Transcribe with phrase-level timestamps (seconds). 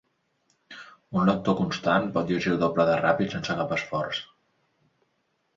[1.19, 4.27] Un lector constant pot llegir el doble de ràpid sense cap esforç.